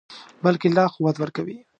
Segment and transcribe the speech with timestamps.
[0.43, 1.57] بلکې لا قوت ورکوي.